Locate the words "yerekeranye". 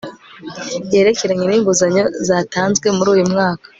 0.93-1.45